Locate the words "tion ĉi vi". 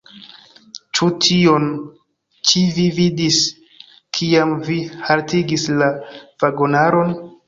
1.25-2.85